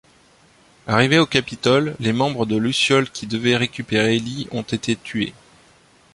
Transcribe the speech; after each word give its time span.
Arrivés 0.87 1.19
au 1.19 1.27
capitole, 1.27 1.95
les 1.99 2.11
membres 2.11 2.47
de 2.47 2.57
Lucioles 2.57 3.11
qui 3.11 3.27
devaient 3.27 3.55
récupérer 3.57 4.15
Ellie 4.15 4.47
ont 4.51 4.63
été 4.63 4.95
tués. 4.95 5.35